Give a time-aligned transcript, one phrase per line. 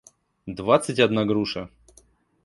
[0.47, 1.69] двадцать одна груша